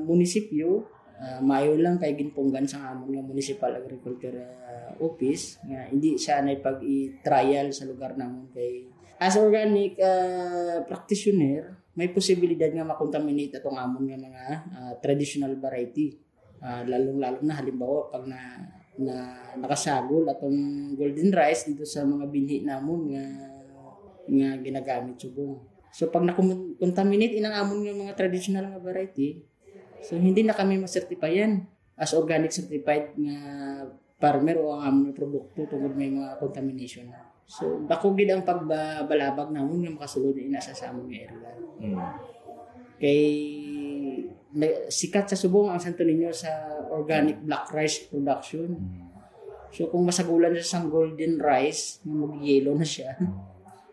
[0.00, 0.88] munisipyo.
[1.18, 6.46] Ah, maayo lang kay ginpunggan sa amon nga municipal agriculture ah, office nga hindi siya
[6.46, 8.86] na pag i-trial sa lugar namon kay
[9.18, 14.44] as organic ah, practitioner may posibilidad nga makontaminate atong amon nga mga
[14.78, 16.14] ah, traditional variety.
[16.62, 18.38] Ah, lalong-lalo na halimbawa pag na
[18.98, 19.14] na
[19.58, 23.24] nakasagol atong golden rice dito sa mga binhi namon nga
[24.30, 25.58] nga ginagamit subong.
[25.90, 29.42] So pag na-contaminate inang amon nga mga traditional nga variety,
[30.02, 31.66] so hindi na kami ma-certifyan
[31.98, 33.38] as organic certified nga
[34.18, 37.26] farmer o ang amon nga produkto tungod may mga contamination na.
[37.48, 41.50] So dako gid ang pagbalabag namon nga makasulod ina sa sa amon nga area.
[42.98, 43.22] Kay
[44.54, 46.50] na- sikat sa subong ang Santo Niño sa
[46.90, 48.74] organic black rice production.
[49.74, 53.18] So kung masagulan siya sa golden rice, mag-yellow na siya.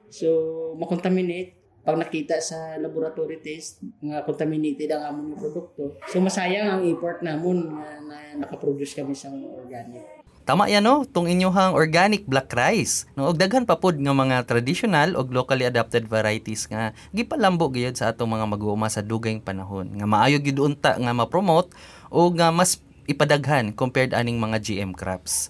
[0.09, 0.29] So
[0.77, 6.01] makontaminate pag nakita sa laboratory test nga contaminated ang amon nga produkto.
[6.09, 10.01] So masayang ang import namon nga na, nakaproduce kami sa organic.
[10.45, 13.09] Tama yan no, tung inyohang organic black rice.
[13.17, 17.97] No, og daghan pa pod nga mga traditional og locally adapted varieties nga gipalambo gyud
[17.97, 19.89] sa atong mga mag-uuma sa dugayng panahon.
[19.93, 21.73] Nga maayo gyud unta nga ma-promote
[22.13, 25.49] o nga mas ipadaghan compared aning mga GM crops.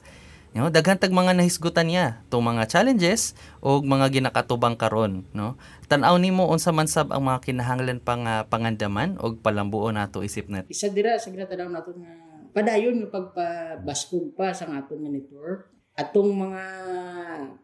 [0.55, 5.59] No, daghan tag mga nahisgutan niya tong mga challenges o mga ginakatubang karon, no.
[5.91, 10.47] Tan-aw nimo unsa man sab ang mga kinahanglan pang uh, pangandaman og palambuo nato isip
[10.47, 10.63] net.
[10.71, 12.07] Isa dira sa ginatanaw nato nga
[12.55, 16.63] padayon nga pagpabaskog pa sa aton nga network atong mga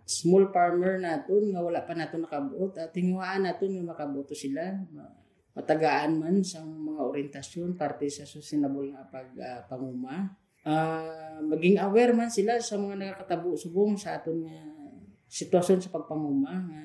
[0.04, 5.16] small farmer naton nga wala pa nato nakabuot at tinguhaan naton nga makaboto sila ma-
[5.56, 12.14] matagaan man sa mga orientasyon parte sa sustainable nga pag ah, panguma Ah, maging aware
[12.14, 14.62] man sila sa mga nakakatabo subong sa aton nga
[15.26, 16.82] sitwasyon sa pagpanguma nga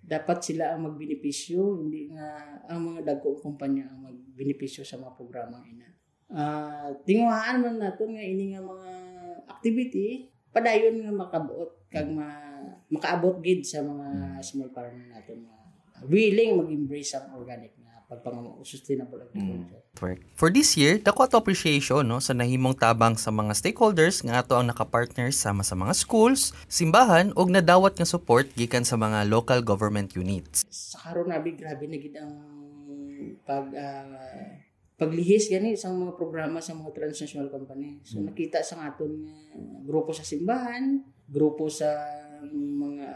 [0.00, 5.68] dapat sila ang magbenepisyo hindi nga ang mga dagkong kumpanya ang magbenepisyo sa mga programang
[5.68, 5.88] ina.
[6.32, 8.90] Ah, tinguhaan man naton nga ini nga mga
[9.52, 12.26] activity padayon nga makabuot kag ma,
[12.88, 15.60] makaabot gid sa mga small farmer naton nga
[16.08, 17.76] willing mag-embrace ang organic
[18.10, 19.78] nga pagpangumo sustainable agriculture.
[20.02, 20.20] Work.
[20.34, 24.58] For this year, dako ato appreciation no sa nahimong tabang sa mga stakeholders nga ato
[24.58, 29.62] ang naka-partners sama sa mga schools, simbahan ug nadawat nga support gikan sa mga local
[29.62, 30.66] government units.
[30.74, 32.34] Sa karon nabi grabe na gid ang
[33.46, 34.58] pag ah,
[34.98, 38.02] paglihis gani sa mga programa sa mga transnational company.
[38.02, 39.36] So nakita sa aton nga
[39.86, 41.88] grupo sa simbahan, grupo sa
[42.50, 43.06] mga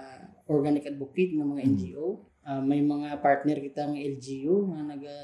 [0.48, 5.16] organic advocate nga mga NGO, ah, may mga partner kita nga LGU nga naga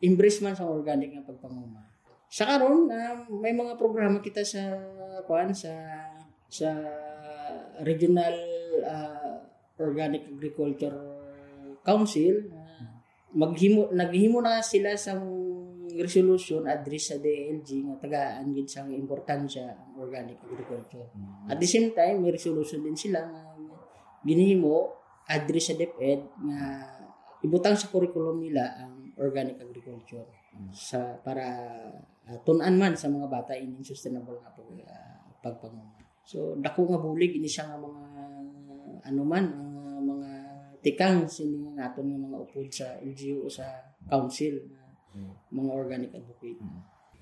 [0.00, 1.80] embrace man sa organic nga pagpanguma.
[2.28, 4.76] Sa karon ah, may mga programa kita sa
[5.24, 5.72] kuan sa
[6.46, 6.68] sa
[7.82, 8.34] regional
[8.84, 9.40] ah,
[9.80, 10.96] organic agriculture
[11.84, 13.00] council ah,
[13.36, 15.16] maghimo naghimo na sila sa
[15.96, 21.08] resolution address sa DLG nga tagaan gid sa importansya ang organic agriculture.
[21.48, 23.42] At the same time may resolution din sila nga
[24.26, 26.60] ginhimo address sa DepEd nga
[27.42, 30.26] ibutang sa curriculum nila ang organic agriculture
[30.72, 31.44] sa para
[32.26, 36.00] uh, tunan man sa mga bata in sustainable nga pag, uh, pagpanguma.
[36.24, 38.04] So dako nga bulig ini siya nga mga
[39.06, 40.30] ano man ang uh, mga
[40.80, 43.66] tikang sini naton nga mga upod sa LGU sa
[44.08, 44.84] council nga
[45.52, 46.60] mga organic advocate.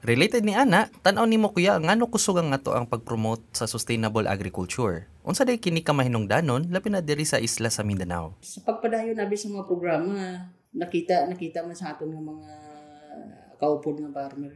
[0.05, 5.09] Related ni ana, tan-aw nimo kuya ngano kusog ang ato ang pag-promote sa sustainable agriculture.
[5.25, 8.37] Unsa day kini ka mahinungdanon labi na diri sa isla sa Mindanao?
[8.45, 10.13] Sa pagpadayon nabi sa mga programa,
[10.77, 12.51] nakita nakita man sa aton nga mga
[13.57, 14.53] kaupod nga farmer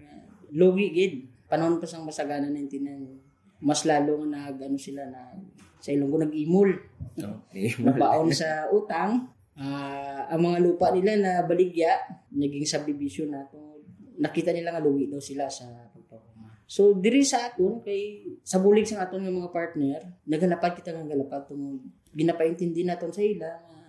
[0.53, 1.15] lugi gid.
[1.49, 5.33] Panahon pa sang masagana 99 mas lalo nga nag ano sila na
[5.81, 6.77] sa Ilonggo nag-imol.
[7.17, 7.73] Okay.
[7.89, 9.33] Nabaon sa utang.
[9.57, 11.99] Ah, ang mga lupa nila na baligya,
[12.31, 13.78] naging subdivision na to.
[14.19, 16.51] Nakita nila nga lugi daw sila sa pagpapuma.
[16.69, 21.07] So diri sa aton kay sa bulig sa aton nga mga partner, naganapan kita nga
[21.07, 21.81] galapag tungod
[22.13, 23.81] ginapaintindi naton sa ila nga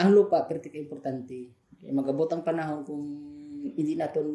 [0.00, 1.52] ang lupa kritika importante.
[1.76, 3.04] Kaya magabot ang panahon kung
[3.74, 4.28] hindi naton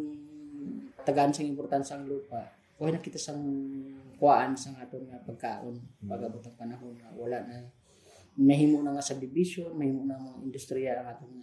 [1.01, 2.45] tagaan sa importansya ang lupa.
[2.79, 3.43] Okay na kita sang
[4.19, 7.57] kuhaan sa aton nga pagkaon pagabot ang panahon nga wala na
[8.39, 11.35] mahimo na nga subdivision, mahimo na mga industriya ang atong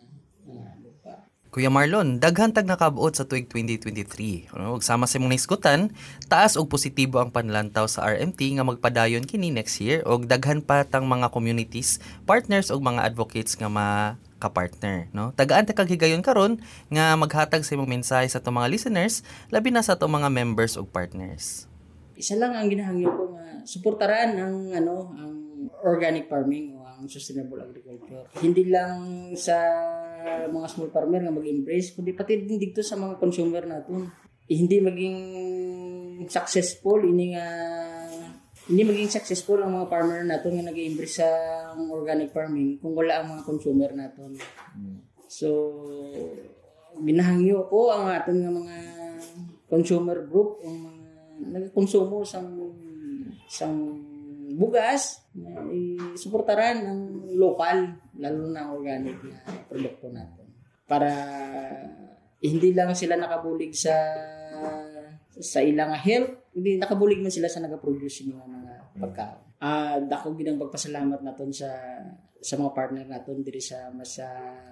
[0.48, 1.14] nga lupa.
[1.56, 4.52] Kuya Marlon, daghan tag nakabuot sa tuig 2023.
[4.52, 5.88] Ano, ug sama sa imong naisgutan,
[6.28, 10.84] taas og positibo ang panlantaw sa RMT nga magpadayon kini next year og daghan pa
[10.84, 11.96] tang mga communities,
[12.28, 15.32] partners ug mga advocates nga ma ka-partner, no?
[15.32, 16.60] Tagaan ta kag higayon karon
[16.92, 20.76] nga maghatag sa imong mensahe sa atong mga listeners, labi na sa atong mga members
[20.76, 21.64] ug partners.
[22.20, 25.32] Isa lang ang ginahangyo ko nga suportaran ang ano ang
[25.88, 28.28] organic farming o ang sustainable agriculture.
[28.44, 29.56] Hindi lang sa
[30.50, 34.10] mga small farmer nga mag-embrace, kundi pati din dito sa mga consumer natin.
[34.46, 35.18] Eh, hindi maging
[36.30, 37.46] successful ini nga
[38.66, 41.28] hindi maging successful ang mga farmer natin nga nag-embrace sa
[41.78, 44.34] organic farming kung wala ang mga consumer natin.
[45.30, 45.70] So,
[46.98, 48.76] ginahangyo ko ang aton nga mga
[49.70, 51.04] consumer group ang mga
[51.70, 52.50] nagkonsumo sang
[53.46, 54.02] sang
[54.56, 55.62] bugas na
[56.16, 57.00] isuportaran ang
[57.38, 60.46] lokal lalo na organic na produkto natin.
[60.86, 61.10] Para
[62.40, 63.94] hindi lang sila nakabulig sa
[65.36, 70.48] sa ilang health hindi nakabulig man sila sa nagaproduce ng mga pagkaon ah dako gid
[70.48, 71.68] ang pagpasalamat naton sa
[72.40, 74.26] sa mga partner naton diri sa sa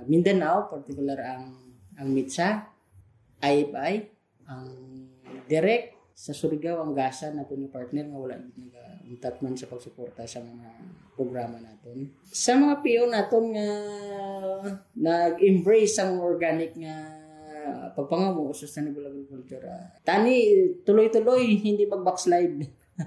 [0.09, 1.45] Mindanao particular ang
[2.01, 2.49] ang MITSA
[3.45, 3.93] IFI
[4.49, 4.69] ang
[5.49, 10.39] direct sa Surigao ang gasa naton ni partner nga wala nagauntat man sa pagsuporta sa
[10.39, 10.71] mga
[11.19, 12.07] programa naton.
[12.31, 13.67] Sa mga PO naton nga
[14.95, 16.95] nag-embrace ang organic nga
[17.99, 19.67] pagpangamo sustainable agriculture.
[19.67, 20.55] ah, Tani
[20.87, 22.63] tuloy-tuloy hindi mag-backslide.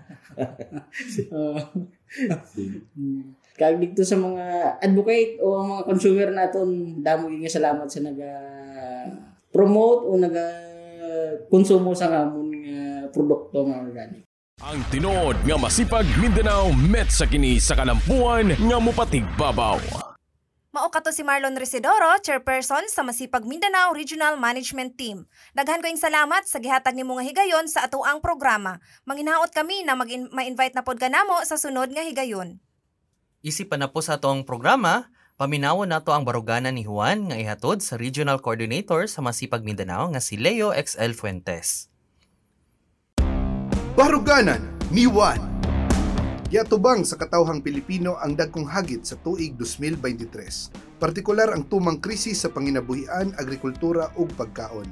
[3.58, 8.32] Kag dito sa mga advocate o ang mga consumer naton damo nga salamat sa naga
[9.50, 10.44] promote o naga
[11.48, 12.57] konsumo sa amon nga
[13.10, 14.24] produkto nga organic.
[14.58, 19.78] Ang tinuod nga masipag Mindanao met sa kini sa kalampuan nga mupatig babaw.
[20.78, 25.26] Mao kato si Marlon Residoro, chairperson sa Masipag Mindanao Regional Management Team.
[25.58, 28.78] Daghan ko salamat sa gihatag nimo nga higayon sa atuang programa.
[29.10, 32.62] Manginaot kami na mag ma-invite na pod kanamo sa sunod nga higayon.
[33.42, 35.10] Isipan na po sa atong programa,
[35.42, 40.22] paminawon nato ang baruganan ni Juan nga ihatod sa Regional Coordinator sa Masipag Mindanao nga
[40.22, 41.90] si Leo XL Fuentes.
[43.98, 44.62] Baruganan
[44.94, 45.42] ni Juan.
[46.54, 52.54] Yatubang sa katawhang Pilipino ang dagkong hagit sa tuig 2023, partikular ang tumang krisis sa
[52.54, 54.86] panginabuhian, agrikultura ug pagkaon.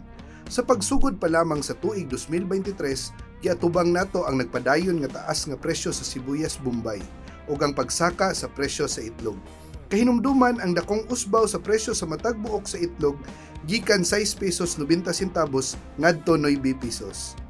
[0.49, 5.93] Sa pagsugod pa lamang sa tuig 2023, giatubang nato ang nagpadayon nga taas nga presyo
[5.93, 6.97] sa sibuyas Bombay
[7.45, 9.37] ug ang pagsaka sa presyo sa itlog.
[9.85, 13.21] kahinumduman ang dakong usbaw sa presyo sa matag buok sa itlog
[13.69, 17.44] gikan 6 pesos 90 centavos ngadto 9 pesos.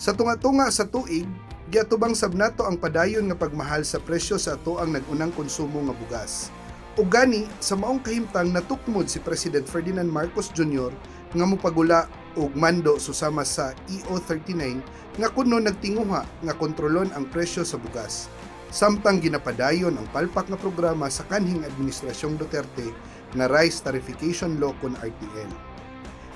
[0.00, 1.28] Sa tunga-tunga sa tuig,
[1.68, 5.92] giatubang sab nato ang padayon nga pagmahal sa presyo sa ato ang nagunang konsumo nga
[5.92, 6.48] bugas.
[6.96, 10.88] Ug gani sa maong kahimtang natukmod si President Ferdinand Marcos Jr.
[11.36, 14.80] nga mopagula og mando susama sa EO39
[15.20, 18.32] nga kuno nagtinguha nga kontrolon ang presyo sa bugas.
[18.72, 22.88] Samtang ginapadayon ang palpak nga programa sa kanhing administrasyong Duterte
[23.36, 25.69] nga Rice Tarification Law kon RTL.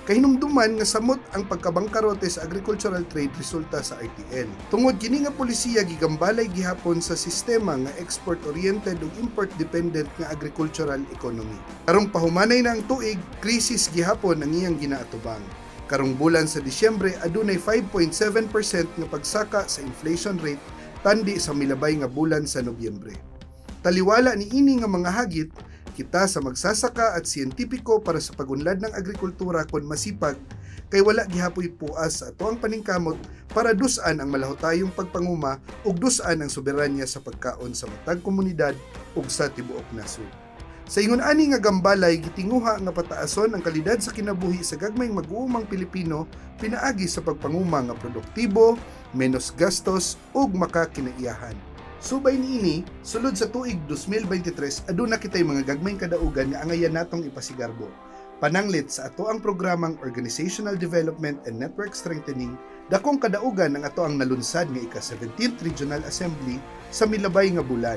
[0.05, 4.45] Kahinumduman nga samot ang pagkabangkarote sa agricultural trade resulta sa RTL.
[4.69, 11.57] Tungod kini nga polisiya gigambalay gihapon sa sistema nga export-oriented ug import-dependent nga agricultural economy.
[11.89, 15.41] Karong pahumanay na ang tuig, krisis gihapon ang iyang ginaatubang.
[15.89, 18.53] Karong bulan sa Disyembre, adunay 5.7%
[19.01, 20.61] nga pagsaka sa inflation rate
[21.01, 23.17] tandi sa milabay nga bulan sa Nobyembre.
[23.81, 25.49] Taliwala ni ini nga mga hagit,
[25.95, 30.35] kita sa magsasaka at siyentipiko para sa pagunlad ng agrikultura kon masipag
[30.91, 33.17] kay wala gihapoy puas sa ato ang paningkamot
[33.55, 38.75] para dusan ang malahotayong pagpanguma ug dusan ang soberanya sa pagkaon sa matag komunidad
[39.15, 40.27] ug sa tibuok nasod.
[40.85, 45.65] Sa ingon ani nga gambalay gitinguha nga pataason ang kalidad sa kinabuhi sa gagmayng mag-uumang
[45.65, 46.29] Pilipino
[46.61, 48.77] pinaagi sa pagpanguma nga produktibo,
[49.17, 51.74] menos gastos ug makakinaiyahan.
[52.05, 57.89] Subay niini, sulod sa tuig 2023, aduna kitay mga gagmayng kadaugan nga angayan natong ipasigarbo.
[58.45, 62.61] Pananglit sa ato ang programang Organizational Development and Network Strengthening,
[62.93, 66.61] dakong kadaugan ang ato ang nalunsad nga ika-17th Regional Assembly
[66.93, 67.97] sa milabay nga bulan.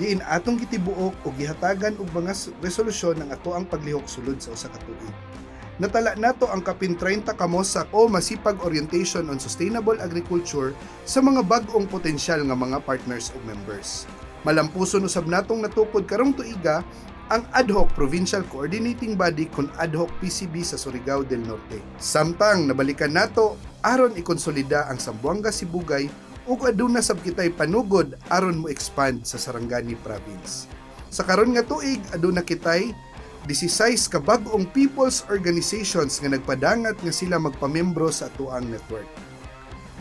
[0.00, 2.32] Diin atong gitibuok o gihatagan og mga
[2.64, 5.12] resolusyon ng ato ang paglihok sulod sa usa ka tuig.
[5.82, 10.70] Natala nato ang kapin 30 kamosak o masipag orientation on sustainable agriculture
[11.02, 14.06] sa mga bag-ong potensyal nga mga partners o members.
[14.46, 16.86] Malampuson usab natong natukod karong tuiga
[17.34, 21.82] ang ad hoc provincial coordinating body kon ad hoc PCB sa Surigao del Norte.
[21.98, 26.06] Samtang nabalikan nato aron ikonsolida ang Sambuanga Sibugay
[26.46, 30.70] ug aduna sab kitay panugod aron mo expand sa Sarangani province.
[31.10, 32.94] Sa karon nga tuig aduna kitay
[33.50, 39.10] 16 ka bag-ong people's organizations nga nagpadangat nga sila magpamembro sa atuang network.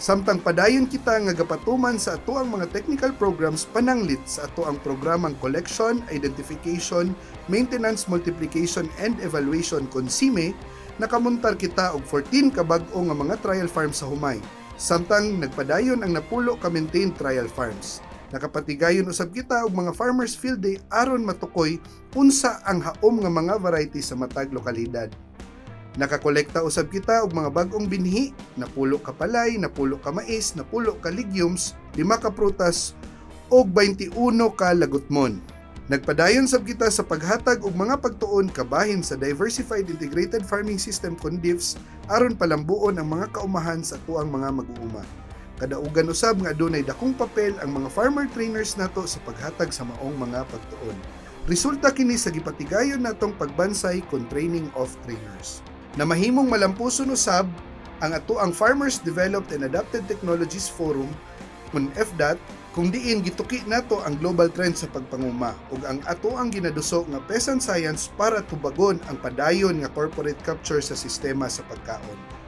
[0.02, 6.02] Samtang padayon kita nga gapatuman sa atuang mga technical programs pananglit sa atuang programang collection,
[6.10, 7.14] identification,
[7.50, 10.58] maintenance, multiplication and evaluation kon SIME,
[10.98, 14.42] nakamuntar kita og 14 ka bag-o nga mga trial farms sa Humay.
[14.78, 18.02] Samtang nagpadayon ang napulo ka maintained trial farms.
[18.32, 21.76] Nakapatigayon usab kita og mga farmers field day aron matukoy
[22.16, 25.12] unsa ang haom nga mga variety sa matag lokalidad.
[26.00, 31.12] Nakakolekta usab kita og mga bag-ong binhi, napulo ka palay, napulo ka mais, napulo ka
[31.12, 32.96] legumes, lima ka prutas
[33.52, 34.16] og 21
[34.56, 35.44] ka lagutmon.
[35.92, 41.76] Nagpadayon sab kita sa paghatag og mga pagtuon kabahin sa Diversified Integrated Farming System CONDIFS
[42.08, 45.04] aron palambuon ang mga kaumahan sa tuang mga mag-uuma.
[45.62, 50.18] Kadaugan usab nga adunay dakong papel ang mga farmer trainers nato sa paghatag sa maong
[50.18, 50.98] mga pagtuon.
[51.46, 55.62] Resulta kini sa gipatigayon natong pagbansay kon training of trainers.
[56.02, 57.46] Na mahimong malampuson usab
[58.02, 61.14] ang ato ang Farmers Developed and Adapted Technologies Forum
[61.70, 62.42] kun FDAT
[62.74, 67.22] kung diin gituki nato ang global trend sa pagpanguma ug ang ato ang ginaduso nga
[67.30, 72.41] peasant science para tubagon ang padayon nga corporate capture sa sistema sa pagkaon.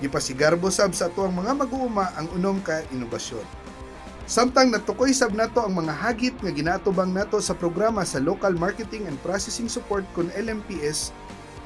[0.00, 3.44] Gipasigarbo sab sa ato ang mga mag-uuma ang unom ka inobasyon.
[4.24, 9.04] Samtang natukoy sab nato ang mga hagit nga ginatubang nato sa programa sa Local Marketing
[9.10, 11.12] and Processing Support kun LMPS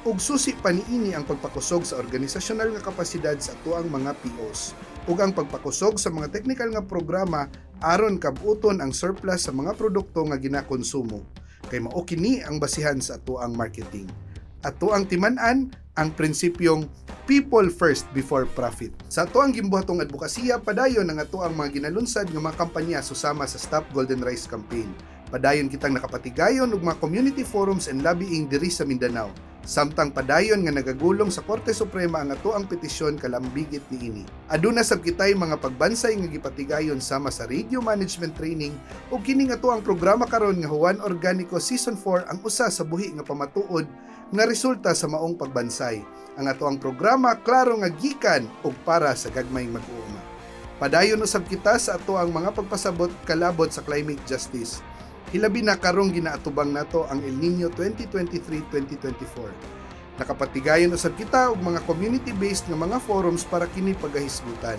[0.04, 4.76] ug susi pa niini ang pagpakusog sa organisasyonal nga kapasidad sa atuang mga POs
[5.08, 7.48] ug ang pagpakusog sa mga technical nga programa
[7.84, 11.20] aron kabuton ang surplus sa mga produkto nga ginakonsumo
[11.68, 14.08] kay mao kini ang basihan sa atuang marketing.
[14.64, 16.88] Ato ang timan-an ang prinsipyong
[17.28, 18.96] people first before profit.
[19.12, 23.44] Sa ato ang gimbuhatong advokasya padayon ang ato ang mga ginalunsad nga mga kampanya susama
[23.44, 24.88] sa Stop Golden Rice Campaign.
[25.28, 29.28] Padayon kitang nakapatigayon og mga community forums and lobbying diri sa Mindanao
[29.64, 34.22] Samtang padayon nga nagagulong sa Korte Suprema ang ato ang petisyon kalambigit ni ini.
[34.52, 38.76] Aduna sab kitay mga pagbansay nga gipatigayon sama sa radio management training
[39.08, 43.16] ug kini nga ang programa karon nga Juan Organico Season 4 ang usa sa buhi
[43.16, 43.88] nga pamatuod
[44.32, 46.00] nga resulta sa maong pagbansay.
[46.40, 50.22] Ang ato ang programa klaro nga gikan ug para sa gagmayng mag-uuma.
[50.80, 54.80] Padayon usab kita sa ato ang mga pagpasabot kalabot sa climate justice
[55.34, 60.22] Hilabi na karong ginaatubang nato ang El Nino 2023-2024.
[60.22, 64.78] Nakapatigayon usab kita og mga community-based nga mga forums para kini pagahisgutan.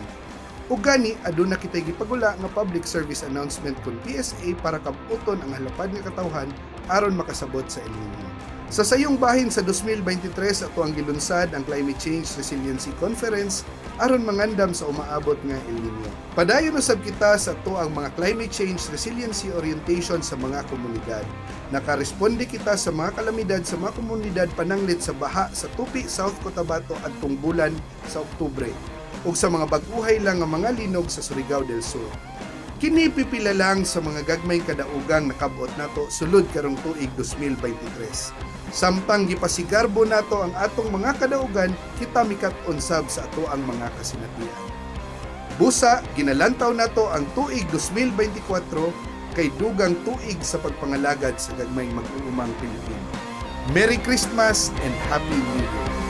[0.71, 5.91] Ug gani aduna kitay gipagula nga public service announcement kun PSA para kabuton ang halapad
[5.91, 6.47] nga katawhan
[6.87, 8.54] aron makasabot sa El Nino.
[8.73, 10.33] Sa sayong bahin sa 2023
[10.65, 13.61] ato ang gilunsad ang Climate Change Resiliency Conference
[14.01, 16.09] aron mangandam sa umaabot nga El Nino.
[16.33, 21.21] Padayon usab kita sa to ang mga climate change resiliency orientation sa mga komunidad.
[21.69, 26.97] Nakaresponde kita sa mga kalamidad sa mga komunidad pananglit sa baha sa Tupi, South Cotabato
[27.05, 27.71] at bulan
[28.09, 28.73] sa Oktubre
[29.29, 32.09] ug sa mga baguhay lang nga mga linog sa Surigao del Sur.
[32.81, 38.54] Kini pipila lang sa mga gagmay kadaugang nakabot nato sulod karong tuig 2023.
[38.75, 44.59] Samtang gipasigarbo nato ang atong mga kadaugan, kita mikat unsab sa ato ang mga kasinatian.
[45.55, 48.35] Busa, ginalantaw nato ang tuig 2024
[49.31, 53.07] kay dugang tuig sa pagpangalagad sa gagmay mag-uumang Pilipino.
[53.71, 56.04] Merry Christmas and Happy New Year!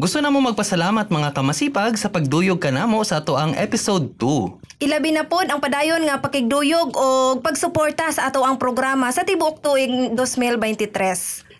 [0.00, 4.80] Gusto na mo magpasalamat mga kamasipag sa pagduyog ka namo sa ato ang episode 2.
[4.80, 9.60] Ilabi na pod ang padayon nga pakigduyog o pagsuporta sa ato ang programa sa tibuok
[9.60, 10.88] tuig 2023.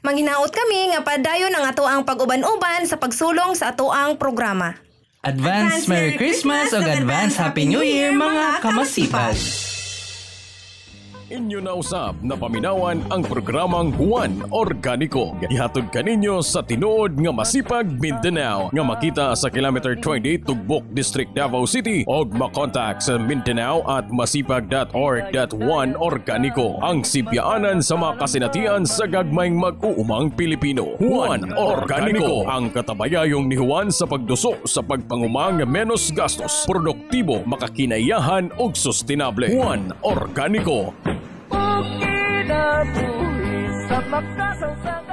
[0.01, 4.72] Manghinaot kami nga padayon ang ato ang pag-uban-uban sa pagsulong sa ato ang programa.
[5.20, 9.36] Advance Merry Christmas ug Advance Happy New Year mga kamasipag!
[11.31, 15.39] Inyo na usab na paminawan ang programang Juan Organico.
[15.47, 21.70] Ihatod kaninyo sa tinuod nga Masipag Mindanao nga makita sa kilometer 28 Tugbok District Davao
[21.70, 29.55] City o makontak sa Mindanao at masipag.org.1 Organico ang sibyaanan sa mga kasinatian sa gagmayng
[29.55, 30.99] mag-uumang Pilipino.
[30.99, 38.74] Juan Organico ang katabayayong ni Juan sa pagduso sa pagpangumang menos gastos, produktibo, makakinayahan ug
[38.74, 39.47] sustainable.
[39.47, 40.91] Juan Organico
[42.61, 45.09] Kinabuhi sa makasawsang